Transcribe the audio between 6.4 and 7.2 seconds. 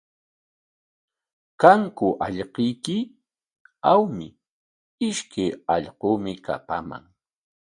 kapaman.